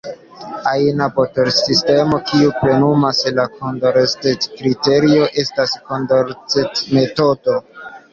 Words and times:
Ajna 0.69 1.07
balotsistemo 1.15 2.17
kiu 2.29 2.53
plenumas 2.61 3.19
la 3.39 3.45
Kondorcet-kriterion 3.57 5.37
estas 5.43 5.75
Kondorcet-metodo. 5.91 7.55